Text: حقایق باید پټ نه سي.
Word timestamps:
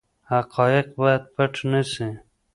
حقایق 0.31 0.87
باید 0.99 1.21
پټ 1.35 1.53
نه 1.71 1.81
سي. 1.91 2.07